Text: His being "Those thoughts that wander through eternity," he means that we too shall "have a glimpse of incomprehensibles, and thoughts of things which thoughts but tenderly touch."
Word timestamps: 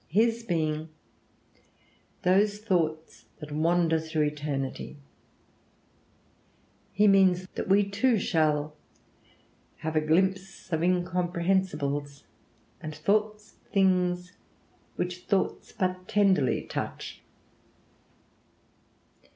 His 0.09 0.41
being 0.41 0.89
"Those 2.23 2.57
thoughts 2.57 3.25
that 3.37 3.51
wander 3.51 3.99
through 3.99 4.23
eternity," 4.23 4.97
he 6.91 7.07
means 7.07 7.47
that 7.53 7.67
we 7.67 7.87
too 7.87 8.17
shall 8.17 8.75
"have 9.85 9.95
a 9.95 10.01
glimpse 10.01 10.73
of 10.73 10.81
incomprehensibles, 10.81 12.23
and 12.81 12.95
thoughts 12.95 13.51
of 13.63 13.71
things 13.71 14.31
which 14.95 15.25
thoughts 15.25 15.71
but 15.71 16.07
tenderly 16.07 16.63
touch." 16.63 17.21